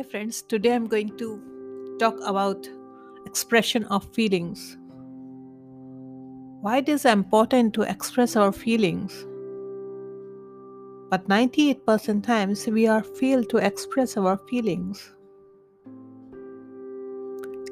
[0.00, 0.40] Hi, friends.
[0.40, 2.66] Today I'm going to talk about
[3.26, 4.78] expression of feelings.
[6.62, 9.26] Why it is important to express our feelings?
[11.10, 15.12] But 98% times we are fail to express our feelings.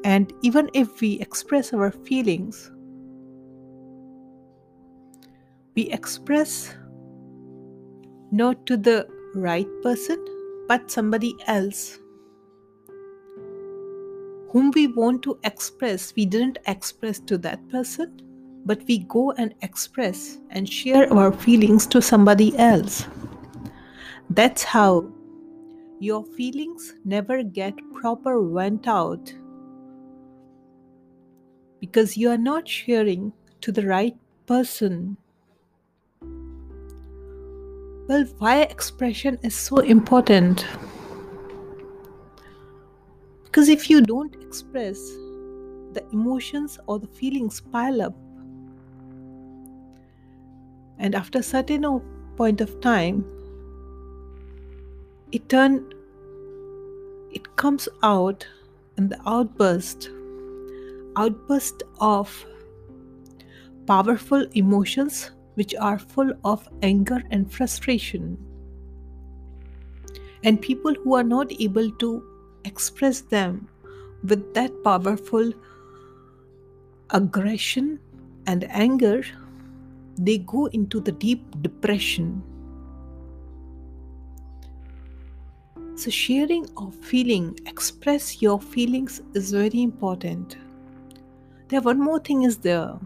[0.04, 2.70] And even if we express our feelings,
[5.74, 6.76] we express
[8.30, 10.22] not to the right person
[10.68, 11.98] but somebody else
[14.48, 18.20] whom we want to express, we didn't express to that person,
[18.64, 23.06] but we go and express and share our feelings to somebody else.
[24.30, 25.10] That's how
[26.00, 29.32] your feelings never get proper went out
[31.80, 35.16] because you are not sharing to the right person.
[38.08, 40.66] Well, why expression is so important?
[43.48, 44.98] Because if you don't express,
[45.94, 48.14] the emotions or the feelings pile up.
[50.98, 52.02] And after a certain
[52.36, 53.24] point of time,
[55.32, 55.94] it turn
[57.32, 58.46] it comes out
[58.98, 60.10] in the outburst
[61.16, 62.44] outburst of
[63.86, 68.36] powerful emotions which are full of anger and frustration
[70.44, 72.22] and people who are not able to
[72.64, 73.68] express them
[74.24, 75.52] with that powerful
[77.10, 77.98] aggression
[78.46, 79.22] and anger,
[80.16, 82.42] they go into the deep depression.
[85.94, 90.56] So, sharing of feeling, express your feelings is very important.
[91.68, 92.98] There, one more thing is there.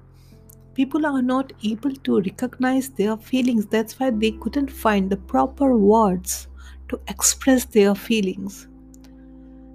[0.74, 3.66] People are not able to recognize their feelings.
[3.66, 6.48] That's why they couldn't find the proper words
[6.88, 8.68] to express their feelings.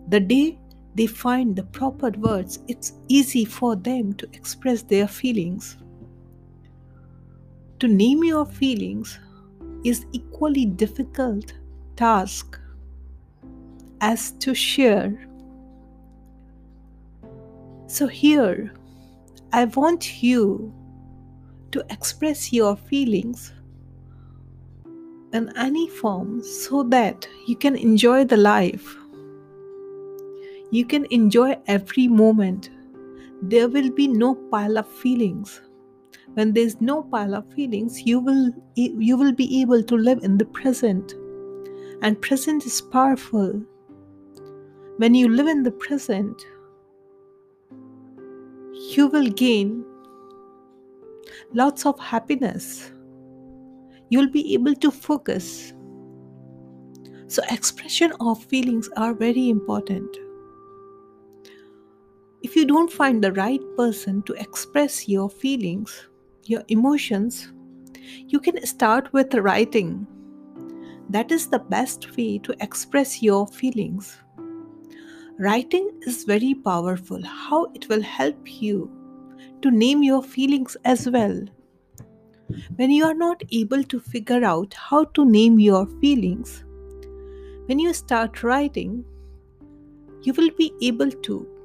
[0.10, 0.58] The day
[0.96, 5.78] they find the proper words, it's easy for them to express their feelings.
[7.80, 9.20] To name your feelings
[9.84, 11.54] is equally difficult
[11.96, 12.60] task
[14.02, 15.28] as to share.
[17.88, 18.74] So here
[19.52, 20.74] I want you
[21.72, 23.54] to express your feelings
[25.34, 28.98] in any form so that you can enjoy the life
[30.72, 32.70] you can enjoy every moment.
[33.42, 35.62] There will be no pile of feelings.
[36.34, 40.38] When there's no pile of feelings, you will you will be able to live in
[40.38, 41.14] the present.
[42.02, 43.62] And present is powerful.
[44.98, 46.46] When you live in the present,
[48.96, 49.86] you will gain
[51.54, 52.92] lots of happiness.
[54.10, 55.74] You'll be able to focus.
[57.28, 60.27] So, expression of feelings are very important.
[62.48, 66.08] If you don't find the right person to express your feelings,
[66.46, 67.52] your emotions,
[68.26, 70.08] you can start with writing.
[71.10, 74.16] That is the best way to express your feelings.
[75.38, 77.22] Writing is very powerful.
[77.22, 78.90] How it will help you
[79.62, 81.38] to name your feelings as well.
[82.78, 86.64] When you are not able to figure out how to name your feelings,
[87.66, 89.04] when you start writing,
[90.22, 91.57] you will be able to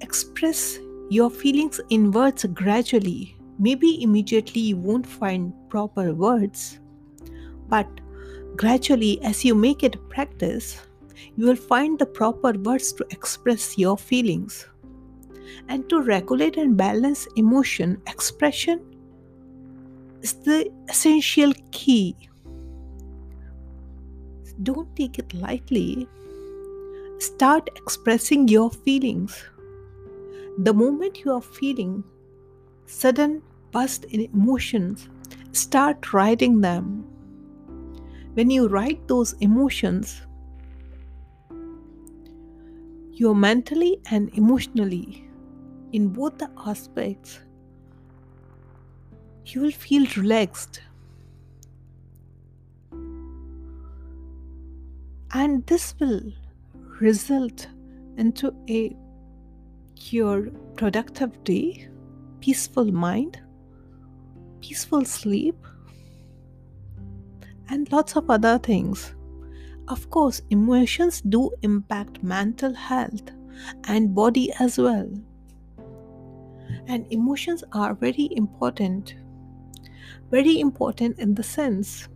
[0.00, 0.78] express
[1.10, 3.36] your feelings in words gradually.
[3.58, 6.80] Maybe immediately you won't find proper words,
[7.68, 7.88] but
[8.56, 10.80] gradually, as you make it a practice,
[11.36, 14.66] you will find the proper words to express your feelings.
[15.68, 18.80] And to regulate and balance emotion, expression
[20.22, 22.16] is the essential key.
[24.62, 26.08] Don't take it lightly.
[27.18, 29.44] Start expressing your feelings
[30.58, 32.04] the moment you are feeling
[32.86, 33.42] sudden
[33.72, 35.08] burst in emotions,
[35.52, 37.04] start writing them.
[38.34, 40.20] When you write those emotions,
[43.12, 45.28] you're mentally and emotionally,
[45.92, 47.40] in both the aspects,
[49.46, 50.80] you will feel relaxed.
[55.32, 56.32] And this will
[57.00, 57.68] result
[58.16, 58.96] into a
[59.96, 61.88] your productive day,
[62.40, 63.40] peaceful mind,
[64.60, 65.56] peaceful sleep,
[67.68, 69.14] and lots of other things.
[69.88, 73.30] Of course, emotions do impact mental health
[73.84, 75.08] and body as well.
[76.86, 79.14] And emotions are very important.
[80.30, 82.08] Very important in the sense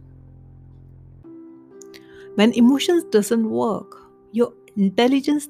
[2.38, 3.96] when emotions doesn't work
[4.30, 5.48] your intelligence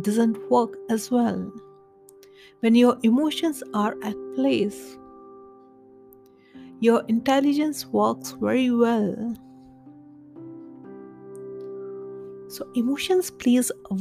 [0.00, 1.52] doesn't work as well.
[2.60, 4.96] When your emotions are at place
[6.80, 9.34] your intelligence works very well.
[12.48, 13.96] So emotions plays a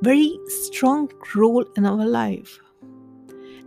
[0.00, 2.58] very strong role in our life.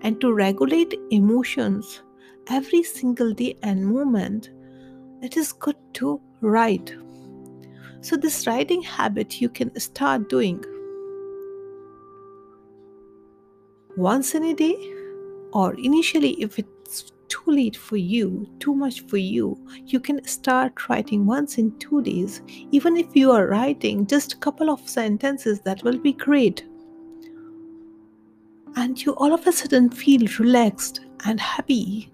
[0.01, 2.01] And to regulate emotions
[2.47, 4.49] every single day and moment
[5.21, 6.95] it is good to write.
[8.01, 10.65] So this writing habit you can start doing
[13.97, 14.93] once in a day
[15.51, 20.87] or initially if it's too late for you, too much for you, you can start
[20.87, 22.41] writing once in two days.
[22.71, 26.65] Even if you are writing just a couple of sentences, that will be great.
[28.75, 32.12] And you all of a sudden feel relaxed and happy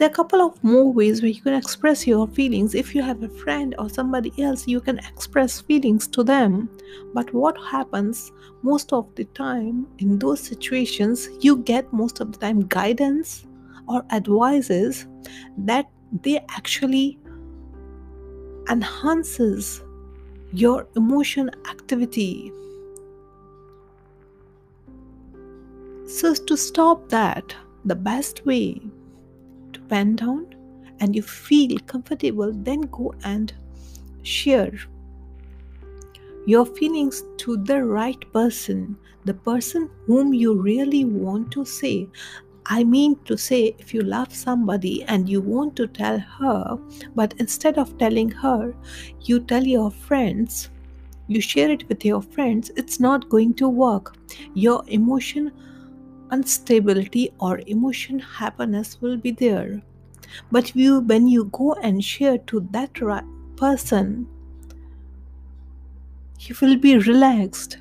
[0.00, 2.74] there are a couple of more ways where you can express your feelings.
[2.74, 6.70] If you have a friend or somebody else, you can express feelings to them.
[7.12, 8.32] But what happens
[8.62, 13.46] most of the time in those situations, you get most of the time guidance
[13.88, 15.06] or advices
[15.58, 15.90] that
[16.22, 17.18] they actually
[18.70, 19.82] enhances
[20.54, 22.50] your emotion activity.
[26.06, 27.54] So to stop that,
[27.84, 28.80] the best way
[29.90, 30.46] pen down
[31.00, 33.52] and you feel comfortable, then go and
[34.22, 34.72] share
[36.46, 42.08] your feelings to the right person, the person whom you really want to say.
[42.66, 46.78] I mean to say, if you love somebody and you want to tell her,
[47.14, 48.74] but instead of telling her,
[49.22, 50.70] you tell your friends,
[51.26, 54.16] you share it with your friends, it's not going to work.
[54.54, 55.52] Your emotion
[56.32, 59.82] instability or emotion happiness will be there.
[60.50, 63.24] But you when you go and share to that right
[63.56, 64.26] person
[66.40, 67.78] you will be relaxed.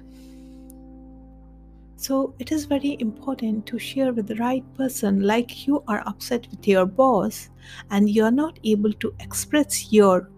[1.96, 6.48] So it is very important to share with the right person like you are upset
[6.50, 7.50] with your boss
[7.92, 10.30] and you are not able to express your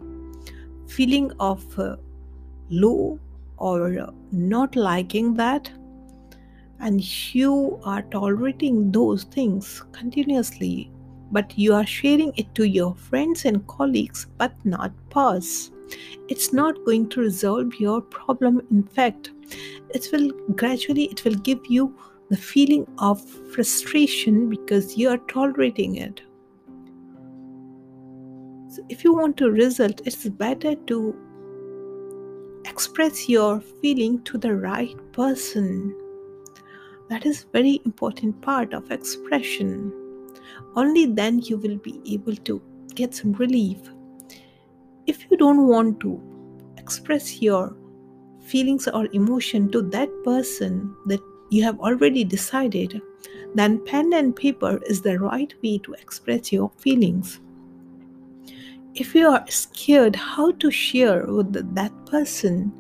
[0.87, 1.97] feeling of uh,
[2.69, 3.19] low
[3.57, 5.71] or not liking that
[6.81, 10.91] and you are tolerating those things continuously,
[11.31, 15.71] but you are sharing it to your friends and colleagues, but not pause
[16.29, 18.61] It's not going to resolve your problem.
[18.71, 19.31] In fact,
[19.89, 21.95] it will gradually it will give you
[22.29, 23.21] the feeling of
[23.53, 26.21] frustration because you are tolerating it.
[28.69, 31.15] So if you want to result, it's better to
[32.65, 35.93] express your feeling to the right person
[37.11, 39.91] that is very important part of expression.
[40.77, 42.61] Only then you will be able to
[42.95, 43.77] get some relief.
[45.07, 46.21] If you don't want to
[46.77, 47.75] express your
[48.45, 51.19] feelings or emotion to that person that
[51.49, 53.01] you have already decided
[53.55, 57.41] then pen and paper is the right way to express your feelings.
[58.95, 62.71] If you are scared how to share with that person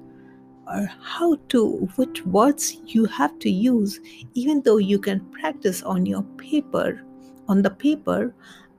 [0.67, 3.99] or how to which words you have to use
[4.33, 7.01] even though you can practice on your paper
[7.47, 8.33] on the paper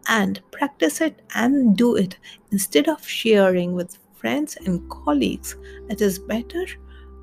[0.09, 2.18] and practice it and do it.
[2.50, 5.56] Instead of sharing with friends and colleagues
[5.88, 6.64] it is better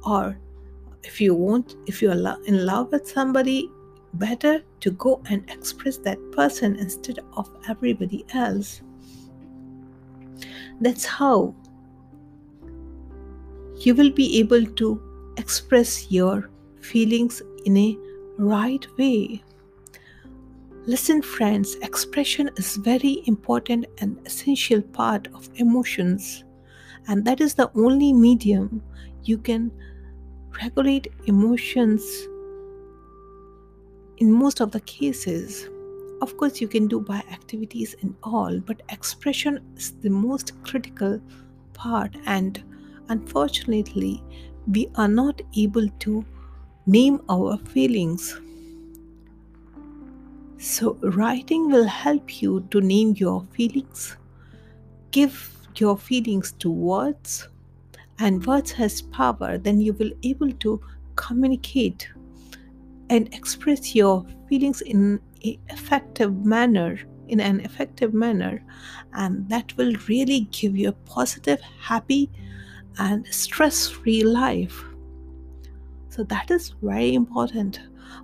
[0.06, 0.38] or
[1.04, 3.70] if you want if you are in love with somebody
[4.16, 8.82] better to go and express that person instead of everybody else.
[10.82, 11.56] That's how
[13.80, 16.50] you will be able to express your
[16.82, 17.98] feelings in a
[18.38, 19.44] right way.
[20.86, 26.44] Listen, friends, expression is very important and essential part of emotions,
[27.08, 28.82] and that is the only medium
[29.24, 29.72] you can
[30.62, 32.04] regulate emotions
[34.18, 35.70] in most of the cases.
[36.22, 41.22] Of course, you can do by activities and all, but expression is the most critical
[41.74, 42.62] part and
[43.10, 44.24] unfortunately,
[44.68, 46.26] we are not able to
[46.86, 48.40] name our feelings.
[50.58, 54.18] So, writing will help you to name your feelings,
[55.12, 57.48] give your feelings to words,
[58.20, 60.82] and words has power, then you will able to
[61.16, 62.10] communicate
[63.10, 67.00] and express your feelings in an effective manner
[67.30, 68.62] in an effective manner
[69.14, 72.30] and that will really give you a positive happy
[72.98, 74.84] and stress free life.
[76.10, 77.80] So, that is very important.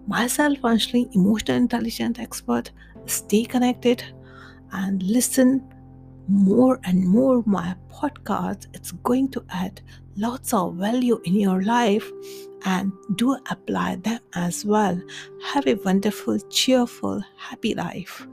[0.07, 2.71] Myself, functioning emotional intelligence expert,
[3.05, 4.03] stay connected
[4.71, 5.63] and listen
[6.27, 8.67] more and more my podcasts.
[8.73, 9.81] It's going to add
[10.17, 12.09] lots of value in your life
[12.65, 14.99] and do apply them as well.
[15.53, 18.27] Have a wonderful, cheerful, happy life.